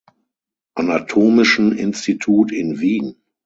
Anatomischen 0.73 1.73
Institut 1.73 2.51
in 2.51 2.79
Wien. 2.79 3.17